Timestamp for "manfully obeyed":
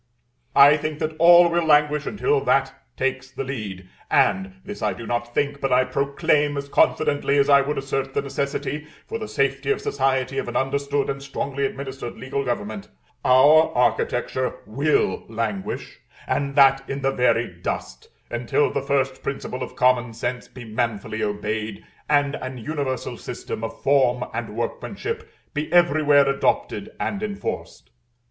20.65-21.83